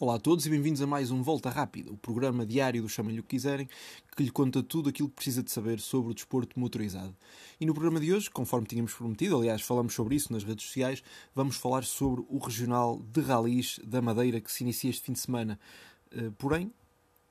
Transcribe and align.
Olá 0.00 0.14
a 0.14 0.18
todos 0.20 0.46
e 0.46 0.50
bem-vindos 0.50 0.80
a 0.80 0.86
mais 0.86 1.10
um 1.10 1.24
Volta 1.24 1.50
Rápida, 1.50 1.90
o 1.90 1.96
programa 1.96 2.46
diário 2.46 2.80
do 2.80 2.88
Chamem-lhe 2.88 3.18
o 3.18 3.22
que 3.24 3.30
quiserem, 3.30 3.68
que 4.16 4.22
lhe 4.22 4.30
conta 4.30 4.62
tudo 4.62 4.88
aquilo 4.88 5.08
que 5.08 5.16
precisa 5.16 5.42
de 5.42 5.50
saber 5.50 5.80
sobre 5.80 6.12
o 6.12 6.14
desporto 6.14 6.56
motorizado. 6.60 7.16
E 7.60 7.66
no 7.66 7.74
programa 7.74 7.98
de 7.98 8.14
hoje, 8.14 8.30
conforme 8.30 8.64
tínhamos 8.64 8.94
prometido, 8.94 9.36
aliás, 9.36 9.60
falamos 9.60 9.92
sobre 9.92 10.14
isso 10.14 10.32
nas 10.32 10.44
redes 10.44 10.66
sociais, 10.66 11.02
vamos 11.34 11.56
falar 11.56 11.82
sobre 11.82 12.24
o 12.28 12.38
Regional 12.38 13.02
de 13.12 13.20
Ralis 13.20 13.80
da 13.82 14.00
Madeira 14.00 14.40
que 14.40 14.52
se 14.52 14.62
inicia 14.62 14.88
este 14.88 15.02
fim 15.02 15.14
de 15.14 15.18
semana. 15.18 15.58
Eh, 16.12 16.30
porém, 16.38 16.72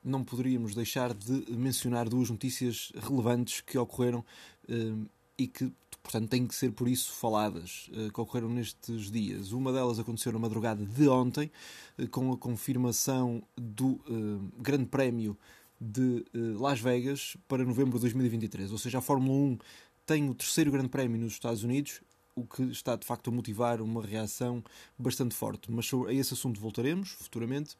não 0.04 0.22
poderíamos 0.22 0.74
deixar 0.74 1.14
de 1.14 1.50
mencionar 1.50 2.06
duas 2.06 2.28
notícias 2.28 2.92
relevantes 2.96 3.62
que 3.62 3.78
ocorreram 3.78 4.22
eh, 4.68 4.92
e 5.38 5.46
que 5.46 5.72
portanto 6.08 6.30
têm 6.30 6.46
que 6.46 6.54
ser 6.54 6.72
por 6.72 6.88
isso 6.88 7.12
faladas, 7.12 7.90
uh, 7.92 8.10
que 8.10 8.18
ocorreram 8.18 8.48
nestes 8.48 9.10
dias. 9.10 9.52
Uma 9.52 9.70
delas 9.70 9.98
aconteceu 9.98 10.32
na 10.32 10.38
madrugada 10.38 10.82
de 10.82 11.06
ontem, 11.06 11.50
uh, 11.98 12.08
com 12.08 12.32
a 12.32 12.36
confirmação 12.36 13.42
do 13.54 14.00
uh, 14.08 14.52
Grande 14.58 14.86
Prémio 14.86 15.36
de 15.78 16.24
Las 16.58 16.80
Vegas 16.80 17.36
para 17.46 17.64
novembro 17.64 17.98
de 17.98 18.00
2023. 18.00 18.72
Ou 18.72 18.78
seja, 18.78 18.98
a 18.98 19.00
Fórmula 19.00 19.32
1 19.32 19.58
tem 20.04 20.28
o 20.28 20.34
terceiro 20.34 20.72
Grande 20.72 20.88
Prémio 20.88 21.20
nos 21.20 21.34
Estados 21.34 21.62
Unidos, 21.62 22.00
o 22.34 22.44
que 22.44 22.62
está 22.64 22.96
de 22.96 23.06
facto 23.06 23.30
a 23.30 23.32
motivar 23.32 23.80
uma 23.80 24.04
reação 24.04 24.64
bastante 24.98 25.36
forte. 25.36 25.70
Mas 25.70 25.86
sobre, 25.86 26.10
a 26.10 26.14
esse 26.14 26.34
assunto 26.34 26.58
voltaremos 26.60 27.10
futuramente, 27.10 27.76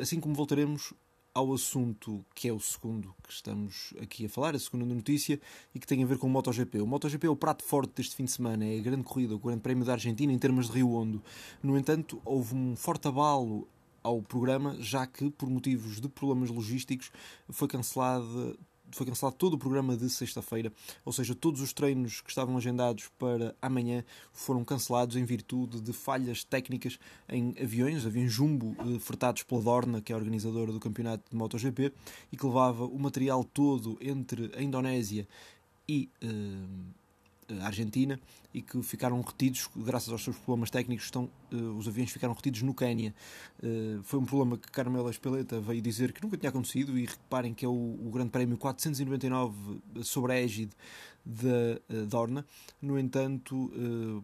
assim 0.00 0.20
como 0.20 0.36
voltaremos 0.36 0.94
ao 1.36 1.52
assunto 1.52 2.24
que 2.34 2.48
é 2.48 2.52
o 2.52 2.58
segundo 2.58 3.14
que 3.22 3.30
estamos 3.30 3.92
aqui 4.00 4.24
a 4.24 4.28
falar, 4.28 4.54
a 4.54 4.58
segunda 4.58 4.86
notícia, 4.86 5.38
e 5.74 5.78
que 5.78 5.86
tem 5.86 6.02
a 6.02 6.06
ver 6.06 6.16
com 6.16 6.26
o 6.26 6.30
MotoGP. 6.30 6.80
O 6.80 6.86
MotoGP 6.86 7.26
é 7.26 7.30
o 7.30 7.36
prato 7.36 7.62
forte 7.62 7.92
deste 7.94 8.16
fim 8.16 8.24
de 8.24 8.30
semana, 8.30 8.64
é 8.64 8.78
a 8.78 8.82
grande 8.82 9.02
corrida, 9.02 9.34
o 9.34 9.38
Grande 9.38 9.60
Prémio 9.60 9.84
da 9.84 9.92
Argentina 9.92 10.32
em 10.32 10.38
termos 10.38 10.66
de 10.66 10.72
Rio 10.72 10.92
Hondo. 10.92 11.22
No 11.62 11.76
entanto, 11.76 12.22
houve 12.24 12.54
um 12.54 12.74
forte 12.74 13.06
abalo 13.06 13.68
ao 14.02 14.22
programa, 14.22 14.76
já 14.80 15.06
que, 15.06 15.28
por 15.28 15.50
motivos 15.50 16.00
de 16.00 16.08
problemas 16.08 16.48
logísticos, 16.48 17.12
foi 17.50 17.68
cancelada 17.68 18.56
foi 18.90 19.06
cancelado 19.06 19.36
todo 19.36 19.54
o 19.54 19.58
programa 19.58 19.96
de 19.96 20.08
sexta-feira, 20.08 20.72
ou 21.04 21.12
seja, 21.12 21.34
todos 21.34 21.60
os 21.60 21.72
treinos 21.72 22.20
que 22.20 22.30
estavam 22.30 22.56
agendados 22.56 23.08
para 23.18 23.54
amanhã 23.60 24.04
foram 24.32 24.64
cancelados 24.64 25.16
em 25.16 25.24
virtude 25.24 25.80
de 25.80 25.92
falhas 25.92 26.44
técnicas 26.44 26.98
em 27.28 27.54
aviões, 27.60 28.06
aviões 28.06 28.32
jumbo 28.32 28.76
eh, 28.80 28.98
fretados 28.98 29.42
pela 29.42 29.62
Dorna, 29.62 30.00
que 30.00 30.12
é 30.12 30.14
a 30.14 30.18
organizadora 30.18 30.72
do 30.72 30.80
campeonato 30.80 31.24
de 31.30 31.36
MotoGP, 31.36 31.92
e 32.32 32.36
que 32.36 32.46
levava 32.46 32.84
o 32.84 32.98
material 32.98 33.44
todo 33.44 33.98
entre 34.00 34.50
a 34.56 34.62
Indonésia 34.62 35.26
e 35.88 36.08
eh, 36.20 36.26
Argentina 37.62 38.18
e 38.52 38.62
que 38.62 38.82
ficaram 38.82 39.20
retidos, 39.20 39.68
graças 39.76 40.10
aos 40.10 40.24
seus 40.24 40.36
problemas 40.36 40.70
técnicos, 40.70 41.04
estão, 41.04 41.30
uh, 41.52 41.56
os 41.76 41.86
aviões 41.86 42.10
ficaram 42.10 42.32
retidos 42.32 42.62
no 42.62 42.74
Quénia. 42.74 43.14
Uh, 43.62 44.02
foi 44.02 44.18
um 44.18 44.24
problema 44.24 44.56
que 44.56 44.70
Carmela 44.70 45.10
Espeleta 45.10 45.60
veio 45.60 45.82
dizer 45.82 46.12
que 46.12 46.22
nunca 46.22 46.36
tinha 46.36 46.48
acontecido 46.50 46.98
e 46.98 47.04
reparem 47.04 47.52
que 47.52 47.64
é 47.64 47.68
o, 47.68 47.72
o 47.72 48.10
Grande 48.10 48.30
Prémio 48.30 48.56
499 48.56 49.80
sobre 50.02 50.32
a 50.32 50.40
égide 50.40 50.72
da 51.24 52.04
Dorna. 52.06 52.46
No 52.80 52.96
entanto, 52.96 53.72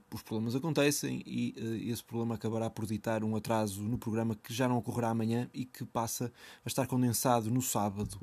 os 0.09 0.23
problemas 0.23 0.55
acontecem 0.55 1.21
e 1.27 1.91
esse 1.91 2.05
problema 2.05 2.37
acabará 2.37 2.71
por 2.71 2.87
ditar 2.87 3.25
um 3.25 3.35
atraso 3.35 3.83
no 3.83 3.99
programa 3.99 4.37
que 4.37 4.55
já 4.55 4.69
não 4.69 4.79
ocorrerá 4.79 5.11
amanhã 5.11 5.51
e 5.53 5.65
que 5.65 5.85
passa 5.85 6.33
a 6.65 6.69
estar 6.69 6.87
condensado 6.87 7.51
no 7.51 7.61
sábado. 7.61 8.21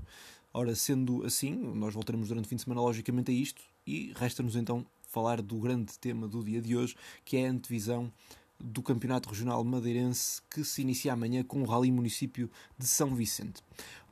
Ora, 0.53 0.73
sendo 0.75 1.23
assim, 1.25 1.55
nós 1.55 1.94
voltaremos 1.94 2.30
durante 2.30 2.45
o 2.45 2.48
fim 2.48 2.55
de 2.55 2.64
semana, 2.64 2.82
logicamente, 2.82 3.32
a 3.32 3.33
isto, 3.33 3.61
e 3.86 4.11
resta-nos 4.15 4.55
então 4.55 4.86
falar 5.08 5.42
do 5.42 5.58
grande 5.58 5.98
tema 5.99 6.27
do 6.27 6.43
dia 6.43 6.61
de 6.61 6.76
hoje, 6.76 6.95
que 7.23 7.37
é 7.37 7.48
a 7.48 7.52
antevisão 7.52 8.11
do 8.59 8.82
Campeonato 8.82 9.30
Regional 9.30 9.64
Madeirense 9.64 10.42
que 10.49 10.64
se 10.64 10.82
inicia 10.82 11.14
amanhã 11.14 11.43
com 11.43 11.61
o 11.61 11.65
Rally 11.65 11.92
Município 11.92 12.49
de 12.77 12.86
São 12.86 13.15
Vicente. 13.15 13.64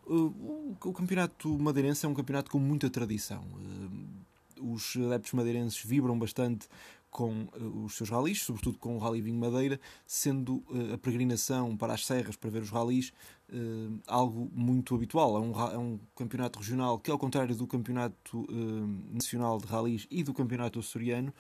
Uh, 0.06 0.78
o 0.82 0.94
Campeonato 0.94 1.50
Madeirense 1.60 2.06
é 2.06 2.10
um 2.10 2.14
campeonato 2.14 2.50
com 2.50 2.60
muita 2.60 2.90
tradição. 2.90 3.44
Uh, 3.44 4.72
os 4.74 4.96
adeptos 4.96 5.34
madeirenses 5.34 5.84
vibram 5.84 6.18
bastante 6.18 6.68
com 7.10 7.44
uh, 7.44 7.86
os 7.86 7.96
seus 7.96 8.10
ralis, 8.10 8.44
sobretudo 8.44 8.78
com 8.78 8.96
o 8.96 9.00
Rally 9.00 9.22
Vinho 9.22 9.40
Madeira, 9.40 9.80
sendo 10.06 10.58
uh, 10.70 10.94
a 10.94 10.98
peregrinação 10.98 11.76
para 11.76 11.94
as 11.94 12.06
serras 12.06 12.36
para 12.36 12.50
ver 12.50 12.62
os 12.62 12.70
ralis 12.70 13.12
uh, 13.50 14.00
algo 14.06 14.50
muito 14.54 14.94
habitual. 14.94 15.38
É 15.38 15.40
um, 15.40 15.72
é 15.72 15.78
um, 15.78 16.00
campeonato 16.16 16.60
regional 16.60 17.00
que, 17.00 17.10
ao 17.10 17.18
contrário 17.18 17.56
do 17.56 17.66
campeonato 17.66 18.48
nacional 19.12 19.58
de 19.60 19.66
ralis 19.66 20.08
e 20.10 20.24
do 20.24 20.34
campeonato 20.34 20.80
açoriano, 20.80 21.34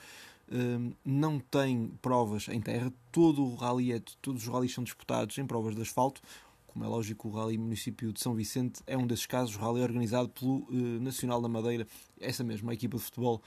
não 1.04 1.40
tem 1.40 1.92
provas 2.02 2.48
em 2.48 2.62
terra. 2.62 2.92
Todo 3.12 3.44
o 3.44 3.56
rally 3.56 3.92
é, 3.92 4.02
todos 4.22 4.44
os 4.44 4.54
ralis 4.54 4.74
são 4.74 4.84
disputados 4.84 5.38
em 5.38 5.46
provas 5.46 5.76
de 5.76 5.82
asfalto. 5.82 6.22
Como 6.68 6.86
é 6.86 6.88
lógico, 6.88 7.28
o 7.28 7.32
Rally 7.32 7.58
Município 7.58 8.14
de 8.14 8.22
São 8.22 8.36
Vicente 8.36 8.82
é 8.86 8.96
um 8.96 9.08
desses 9.08 9.26
casos, 9.26 9.56
o 9.56 9.60
rally 9.60 9.82
organizado 9.82 10.30
pelo 10.30 10.68
Nacional 11.02 11.42
da 11.42 11.50
Madeira, 11.50 11.88
essa 12.22 12.44
mesma 12.44 12.72
equipa 12.72 12.98
de 12.98 13.04
futebol 13.04 13.42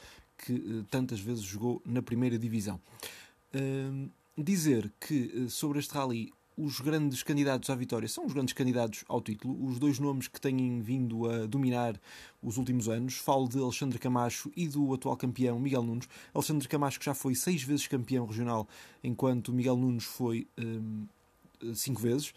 que 0.44 0.52
uh, 0.52 0.84
tantas 0.84 1.20
vezes 1.20 1.42
jogou 1.42 1.82
na 1.84 2.02
primeira 2.02 2.38
divisão. 2.38 2.80
Uh, 3.54 4.10
dizer 4.36 4.92
que 5.00 5.32
uh, 5.34 5.50
sobre 5.50 5.78
este 5.78 5.92
rally 5.92 6.32
os 6.56 6.78
grandes 6.80 7.22
candidatos 7.22 7.70
à 7.70 7.74
vitória 7.74 8.06
são 8.06 8.26
os 8.26 8.32
grandes 8.32 8.52
candidatos 8.52 9.02
ao 9.08 9.20
título, 9.20 9.64
os 9.64 9.78
dois 9.78 9.98
nomes 9.98 10.28
que 10.28 10.40
têm 10.40 10.82
vindo 10.82 11.28
a 11.28 11.46
dominar 11.46 11.98
os 12.42 12.58
últimos 12.58 12.88
anos. 12.88 13.16
Falo 13.16 13.48
de 13.48 13.58
Alexandre 13.58 13.98
Camacho 13.98 14.50
e 14.54 14.68
do 14.68 14.92
atual 14.92 15.16
campeão 15.16 15.58
Miguel 15.58 15.82
Nunes. 15.82 16.08
Alexandre 16.34 16.68
Camacho 16.68 16.98
que 16.98 17.06
já 17.06 17.14
foi 17.14 17.34
seis 17.34 17.62
vezes 17.62 17.86
campeão 17.86 18.26
regional, 18.26 18.68
enquanto 19.02 19.54
Miguel 19.54 19.76
Nunes 19.76 20.04
foi 20.04 20.46
um, 20.58 21.06
cinco 21.74 22.00
vezes 22.00 22.34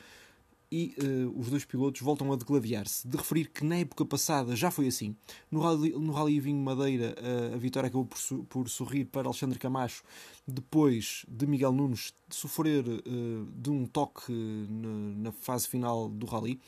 e 0.73 0.95
uh, 0.97 1.39
os 1.39 1.51
dois 1.51 1.63
pilotos 1.63 2.01
voltam 2.01 2.33
a 2.33 2.35
degladiar-se. 2.35 3.07
De 3.07 3.15
referir 3.15 3.51
que 3.51 3.63
na 3.63 3.75
época 3.75 4.03
passada 4.03 4.55
já 4.55 4.71
foi 4.71 4.87
assim. 4.87 5.15
No 5.51 5.59
Rally, 5.59 5.91
no 5.91 6.11
rally 6.11 6.39
Vinho 6.39 6.57
Madeira, 6.57 7.13
uh, 7.21 7.53
a 7.53 7.57
vitória 7.57 7.89
acabou 7.89 8.07
por, 8.07 8.45
por, 8.45 8.67
sorrir 8.67 9.05
para 9.05 9.27
Alexandre 9.27 9.59
Camacho, 9.59 10.03
depois 10.47 11.27
de 11.27 11.45
Miguel 11.45 11.73
Nunes 11.73 12.11
sofrer 12.27 12.83
uh, 12.87 13.47
de 13.55 13.69
um 13.69 13.85
toque 13.85 14.33
na, 14.33 15.25
na 15.25 15.31
fase 15.31 15.67
final 15.67 16.09
do 16.09 16.25
Rally. 16.25 16.59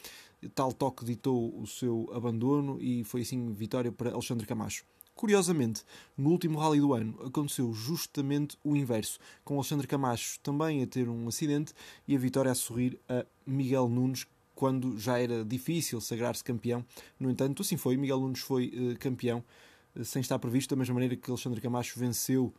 Tal 0.53 0.71
toque 0.71 1.03
ditou 1.03 1.59
o 1.59 1.65
seu 1.65 2.07
abandono 2.13 2.77
e 2.79 3.03
foi 3.03 3.21
assim 3.21 3.51
vitória 3.53 3.91
para 3.91 4.11
Alexandre 4.11 4.45
Camacho. 4.45 4.85
Curiosamente, 5.15 5.83
no 6.17 6.29
último 6.29 6.59
rally 6.59 6.81
do 6.81 6.93
ano 6.93 7.17
aconteceu 7.25 7.73
justamente 7.73 8.57
o 8.61 8.75
inverso, 8.75 9.17
com 9.45 9.55
Alexandre 9.55 9.87
Camacho 9.87 10.37
também 10.41 10.83
a 10.83 10.87
ter 10.87 11.07
um 11.07 11.29
acidente 11.29 11.73
e 12.05 12.13
a 12.13 12.19
vitória 12.19 12.51
a 12.51 12.55
sorrir 12.55 12.99
a 13.07 13.25
Miguel 13.47 13.87
Nunes 13.87 14.27
quando 14.53 14.99
já 14.99 15.17
era 15.17 15.45
difícil 15.45 16.01
sagrar-se 16.01 16.43
campeão. 16.43 16.85
No 17.17 17.31
entanto, 17.31 17.61
assim 17.61 17.77
foi, 17.77 17.95
Miguel 17.95 18.19
Nunes 18.19 18.41
foi 18.41 18.67
uh, 18.67 18.99
campeão 18.99 19.41
uh, 19.95 20.03
sem 20.03 20.19
estar 20.19 20.37
previsto, 20.37 20.75
da 20.75 20.79
mesma 20.79 20.93
maneira 20.93 21.15
que 21.15 21.31
Alexandre 21.31 21.61
Camacho 21.61 21.97
venceu 21.97 22.53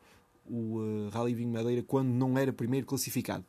o 0.46 0.78
uh, 0.78 1.08
Rally 1.10 1.34
Vinho 1.34 1.52
Madeira 1.52 1.82
quando 1.82 2.08
não 2.08 2.38
era 2.38 2.54
primeiro 2.54 2.86
classificado. 2.86 3.44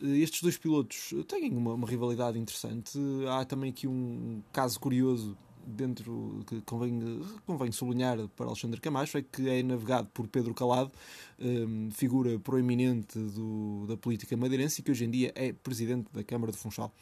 Estes 0.00 0.42
dois 0.42 0.56
pilotos 0.56 1.14
têm 1.26 1.50
uma, 1.56 1.74
uma 1.74 1.88
rivalidade 1.88 2.38
interessante. 2.38 2.96
Há 3.28 3.44
também 3.44 3.70
aqui 3.70 3.88
um 3.88 4.42
caso 4.52 4.78
curioso 4.78 5.36
dentro 5.66 6.44
que 6.46 6.60
convém, 6.62 7.00
convém 7.44 7.72
sublinhar 7.72 8.16
para 8.28 8.46
Alexandre 8.46 8.80
Camacho 8.80 9.18
é 9.18 9.22
que 9.22 9.48
é 9.48 9.62
navegado 9.62 10.08
por 10.14 10.28
Pedro 10.28 10.54
Calado, 10.54 10.92
um, 11.38 11.90
figura 11.90 12.38
proeminente 12.38 13.18
do, 13.18 13.86
da 13.88 13.96
política 13.96 14.36
madeirense 14.36 14.80
e 14.80 14.84
que 14.84 14.90
hoje 14.90 15.04
em 15.04 15.10
dia 15.10 15.32
é 15.34 15.52
presidente 15.52 16.08
da 16.12 16.22
Câmara 16.22 16.52
de 16.52 16.58
Funchal. 16.58 16.92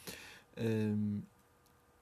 Um, 0.57 1.21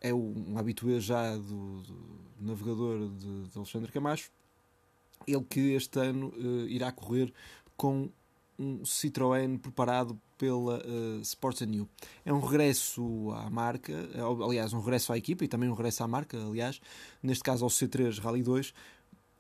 é 0.02 0.14
um 0.14 0.58
habitué 0.58 1.00
já 1.00 1.36
do, 1.36 1.82
do 1.82 1.96
navegador 2.40 3.10
de, 3.10 3.50
de, 3.50 3.58
Alexandre 3.58 3.92
Camacho, 3.92 4.30
ele 5.26 5.44
que 5.50 5.74
este 5.74 6.00
ano 6.00 6.34
uh, 6.38 6.68
irá 6.68 6.92
correr 6.92 7.34
com 7.78 8.10
um 8.58 8.84
Citroën 8.84 9.58
preparado 9.58 10.20
pela 10.38 10.80
uh, 10.80 11.22
Sports 11.22 11.62
New. 11.62 11.88
É 12.26 12.34
um 12.34 12.40
regresso 12.40 13.32
à 13.32 13.50
marca, 13.50 13.92
é, 13.92 14.22
aliás, 14.22 14.74
um 14.74 14.80
regresso 14.80 15.14
à 15.14 15.18
equipa 15.18 15.44
e 15.46 15.48
também 15.48 15.70
um 15.70 15.74
regresso 15.74 16.04
à 16.04 16.08
marca, 16.08 16.38
aliás, 16.38 16.82
neste 17.22 17.44
caso 17.44 17.64
ao 17.64 17.70
C3 17.70 18.20
Rally 18.20 18.44
2. 18.44 18.74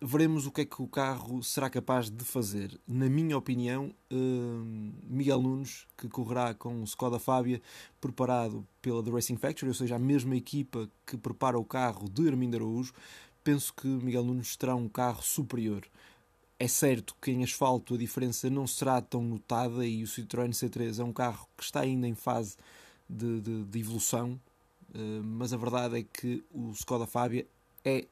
Veremos 0.06 0.45
o 0.45 0.51
que 0.51 0.62
é 0.62 0.65
que 0.65 0.81
o 0.81 0.88
carro 0.88 1.42
será 1.42 1.69
capaz 1.69 2.10
de 2.10 2.25
fazer. 2.25 2.77
Na 2.86 3.07
minha 3.07 3.38
opinião, 3.38 3.94
uh, 4.12 4.94
Miguel 5.04 5.42
Nunes, 5.42 5.88
que 5.98 6.10
correrá 6.10 6.54
com 6.54 6.81
o 6.81 6.83
Skoda 6.83 7.19
Fábia, 7.19 7.62
preparado 8.01 8.68
pela 8.81 9.01
The 9.01 9.12
Racing 9.12 9.38
Factory, 9.38 9.69
ou 9.69 9.75
seja, 9.75 9.95
a 9.95 10.00
mesma 10.00 10.36
equipa 10.36 10.89
que 11.06 11.18
prepara 11.18 11.57
o 11.57 11.63
carro 11.63 12.10
de 12.10 12.27
Armindo 12.27 12.57
Araújo, 12.57 12.94
penso 13.44 13.74
que 13.74 13.88
Miguel 13.88 14.24
Nunes 14.24 14.56
terá 14.56 14.75
um 14.75 14.89
carro 14.89 15.21
superior. 15.21 15.83
É 16.63 16.68
certo 16.69 17.13
que 17.21 17.30
em 17.30 17.44
asfalto 17.44 17.94
a 17.94 17.98
diferença 17.98 18.50
não 18.50 18.65
será 18.65 19.01
tão 19.01 19.21
notada 19.21 19.86
e 19.86 20.01
o 20.01 20.07
Citroën 20.07 20.51
C3 20.51 20.98
é 20.98 21.04
um 21.04 21.12
carro 21.12 21.45
que 21.57 21.63
está 21.65 21.81
ainda 21.81 22.07
em 22.07 22.15
fase 22.15 22.56
de, 23.10 23.42
de, 23.42 23.65
de 23.65 23.80
evolução, 23.80 24.39
eh, 24.94 25.19
mas 25.21 25.51
a 25.51 25.57
verdade 25.57 26.00
é 26.00 26.04
que 26.04 26.42
o 26.50 26.71
Skoda 26.71 27.06
Fábia 27.06 27.45
é 27.83 28.07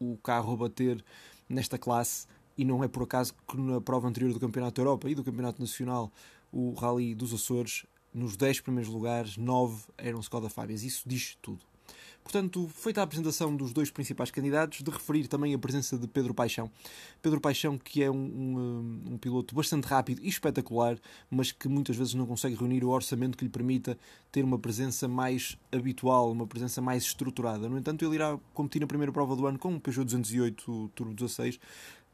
o 0.00 0.16
carro 0.16 0.54
a 0.54 0.56
bater 0.56 1.04
nesta 1.46 1.76
classe 1.76 2.26
e 2.56 2.64
não 2.64 2.82
é 2.82 2.88
por 2.88 3.02
acaso 3.02 3.34
que 3.46 3.58
na 3.58 3.82
prova 3.82 4.08
anterior 4.08 4.32
do 4.32 4.40
Campeonato 4.40 4.76
da 4.76 4.80
Europa 4.80 5.10
e 5.10 5.14
do 5.14 5.22
Campeonato 5.22 5.60
Nacional 5.60 6.10
o 6.50 6.72
Rally 6.72 7.14
dos 7.14 7.34
Açores 7.34 7.84
nos 8.14 8.34
10 8.34 8.60
primeiros 8.60 8.90
lugares, 8.90 9.36
9 9.36 9.88
eram 9.98 10.20
Skoda 10.20 10.48
Fábias. 10.48 10.82
Isso 10.84 11.02
diz 11.06 11.36
tudo. 11.42 11.60
Portanto, 12.24 12.66
feita 12.74 13.02
a 13.02 13.04
apresentação 13.04 13.54
dos 13.54 13.72
dois 13.72 13.90
principais 13.90 14.30
candidatos, 14.30 14.82
de 14.82 14.90
referir 14.90 15.28
também 15.28 15.52
a 15.52 15.58
presença 15.58 15.98
de 15.98 16.08
Pedro 16.08 16.32
Paixão. 16.32 16.70
Pedro 17.20 17.38
Paixão, 17.38 17.76
que 17.78 18.02
é 18.02 18.10
um, 18.10 18.16
um, 18.16 19.12
um, 19.12 19.18
piloto 19.18 19.54
bastante 19.54 19.84
rápido 19.84 20.22
e 20.22 20.28
espetacular, 20.28 20.98
mas 21.30 21.52
que 21.52 21.68
muitas 21.68 21.94
vezes 21.94 22.14
não 22.14 22.26
consegue 22.26 22.54
reunir 22.54 22.82
o 22.82 22.88
orçamento 22.88 23.36
que 23.36 23.44
lhe 23.44 23.50
permita 23.50 23.96
ter 24.32 24.42
uma 24.42 24.58
presença 24.58 25.06
mais 25.06 25.58
habitual, 25.70 26.32
uma 26.32 26.46
presença 26.46 26.80
mais 26.80 27.04
estruturada. 27.04 27.68
No 27.68 27.76
entanto, 27.76 28.02
ele 28.04 28.14
irá 28.14 28.38
competir 28.54 28.80
na 28.80 28.86
primeira 28.86 29.12
prova 29.12 29.36
do 29.36 29.46
ano 29.46 29.58
com 29.58 29.68
um 29.68 29.78
Peugeot 29.78 30.06
208 30.06 30.90
Turbo 30.94 31.14
16, 31.14 31.60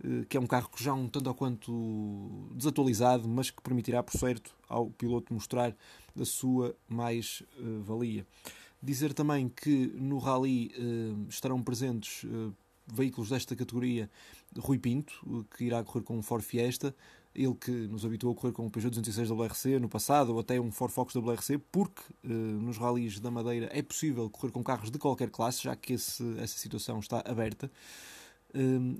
eh, 0.03 0.25
que 0.29 0.37
é 0.37 0.41
um 0.41 0.47
carro 0.47 0.71
já 0.77 0.93
um 0.93 1.09
tanto 1.09 1.29
ou 1.29 1.35
quanto 1.35 2.49
desatualizado, 2.53 3.29
mas 3.29 3.51
que 3.51 3.63
permitirá, 3.63 4.03
por 4.03 4.19
certo, 4.19 4.53
ao 4.69 4.91
piloto 4.91 5.33
mostrar 5.33 5.75
a 6.21 6.25
sua 6.25 6.75
mais-valia. 6.89 8.23
Uh, 8.23 8.70
Dizer 8.83 9.13
também 9.13 9.49
que 9.49 9.93
no 9.95 10.19
Rally 10.19 10.73
uh, 10.79 11.29
estarão 11.29 11.63
presentes 11.63 12.25
uh, 12.25 12.55
veículos 12.87 13.29
desta 13.31 13.55
categoria 13.55 14.11
Rui 14.59 14.79
Pinto, 14.79 15.47
que 15.57 15.65
irá 15.65 15.85
correr 15.85 16.03
com 16.03 16.17
um 16.17 16.23
Ford 16.23 16.43
Fiesta, 16.43 16.95
ele 17.35 17.55
que 17.55 17.71
nos 17.71 18.05
habituou 18.05 18.33
a 18.33 18.37
correr 18.37 18.53
com 18.53 18.67
o 18.67 18.71
Peugeot 18.71 18.91
206 18.91 19.31
WRC 19.31 19.79
no 19.79 19.89
passado, 19.89 20.33
ou 20.33 20.41
até 20.41 20.61
um 20.61 20.73
Ford 20.73 20.93
Focus 20.93 21.15
WRC, 21.15 21.59
porque 21.71 22.03
uh, 22.25 22.29
nos 22.29 22.79
rallies 22.79 23.21
da 23.21 23.31
Madeira 23.31 23.69
é 23.73 23.83
possível 23.83 24.29
correr 24.31 24.51
com 24.51 24.65
carros 24.65 24.91
de 24.91 24.99
qualquer 24.99 25.31
classe, 25.31 25.63
já 25.63 25.77
que 25.77 25.93
esse, 25.93 26.25
essa 26.39 26.59
situação 26.59 26.99
está 26.99 27.23
aberta. 27.25 27.71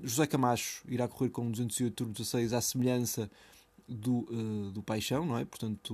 José 0.01 0.25
Camacho 0.27 0.81
irá 0.87 1.09
correr 1.09 1.29
com 1.29 1.41
um 1.41 1.51
208 1.51 1.93
Turbo 1.93 2.13
16 2.13 2.53
à 2.53 2.61
semelhança 2.61 3.29
do, 3.91 4.25
uh, 4.29 4.71
do 4.71 4.81
Paixão, 4.81 5.25
não 5.25 5.37
é? 5.37 5.45
Portanto, 5.45 5.93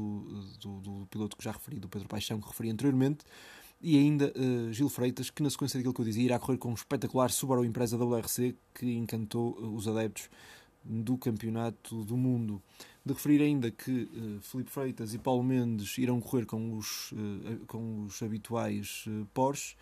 do, 0.60 0.80
do, 0.80 1.00
do, 1.00 1.08
piloto 1.08 1.36
que 1.36 1.44
já 1.44 1.52
referi, 1.52 1.80
do 1.80 1.90
Pedro 1.90 2.08
Paixão, 2.08 2.40
que 2.40 2.48
referi 2.48 2.70
anteriormente. 2.70 3.26
E 3.80 3.98
ainda 3.98 4.34
uh, 4.36 4.74
Gil 4.74 4.90
Freitas, 4.90 5.30
que 5.30 5.44
na 5.44 5.50
sequência 5.50 5.78
daquilo 5.78 5.94
que 5.94 6.02
eu 6.02 6.06
dizia, 6.06 6.24
irá 6.24 6.40
correr 6.40 6.58
com 6.58 6.72
um 6.72 6.74
espetacular 6.74 7.30
Subaru 7.30 7.64
Impreza 7.64 7.96
WRC 7.96 8.56
que 8.74 8.94
encantou 8.94 9.52
uh, 9.52 9.76
os 9.76 9.88
adeptos 9.88 10.30
do 10.84 11.18
Campeonato 11.18 12.04
do 12.04 12.16
Mundo. 12.16 12.62
De 13.06 13.14
referir 13.14 13.42
ainda 13.42 13.70
que 13.72 14.04
uh, 14.04 14.42
Felipe 14.42 14.72
Freitas 14.72 15.14
e 15.14 15.18
Paulo 15.18 15.44
Mendes 15.44 15.98
irão 15.98 16.20
correr 16.20 16.46
com 16.46 16.78
os, 16.78 17.12
uh, 17.12 17.66
com 17.68 18.04
os 18.06 18.22
habituais 18.22 19.06
uh, 19.08 19.26
Porsche 19.34 19.76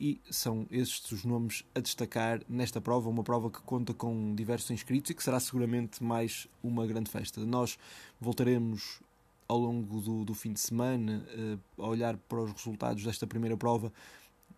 e 0.00 0.20
são 0.30 0.66
estes 0.70 1.10
os 1.12 1.24
nomes 1.24 1.64
a 1.74 1.80
destacar 1.80 2.42
nesta 2.48 2.80
prova, 2.80 3.08
uma 3.08 3.22
prova 3.22 3.50
que 3.50 3.60
conta 3.62 3.94
com 3.94 4.34
diversos 4.34 4.70
inscritos 4.70 5.10
e 5.10 5.14
que 5.14 5.22
será 5.22 5.40
seguramente 5.40 6.02
mais 6.02 6.46
uma 6.62 6.86
grande 6.86 7.10
festa. 7.10 7.44
Nós 7.44 7.78
voltaremos 8.20 9.00
ao 9.48 9.58
longo 9.58 10.00
do, 10.00 10.24
do 10.24 10.34
fim 10.34 10.52
de 10.52 10.60
semana 10.60 11.24
uh, 11.78 11.82
a 11.82 11.86
olhar 11.86 12.16
para 12.16 12.42
os 12.42 12.52
resultados 12.52 13.02
desta 13.04 13.26
primeira 13.26 13.56
prova 13.56 13.92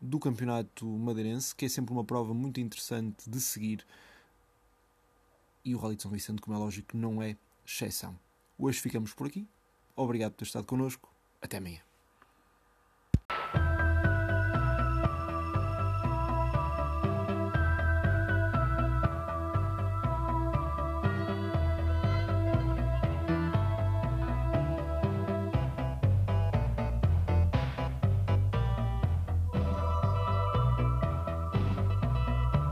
do 0.00 0.18
Campeonato 0.18 0.86
Madeirense, 0.86 1.54
que 1.54 1.64
é 1.64 1.68
sempre 1.68 1.92
uma 1.92 2.04
prova 2.04 2.32
muito 2.32 2.60
interessante 2.60 3.28
de 3.28 3.40
seguir. 3.40 3.84
E 5.64 5.74
o 5.74 5.78
Rally 5.78 5.96
de 5.96 6.02
São 6.02 6.10
Vicente, 6.10 6.40
como 6.40 6.56
é 6.56 6.60
lógico, 6.60 6.96
não 6.96 7.20
é 7.20 7.36
exceção. 7.66 8.18
Hoje 8.58 8.80
ficamos 8.80 9.12
por 9.12 9.26
aqui. 9.26 9.46
Obrigado 9.94 10.32
por 10.32 10.38
ter 10.38 10.44
estado 10.44 10.64
connosco. 10.64 11.12
Até 11.42 11.58
amanhã. 11.58 11.87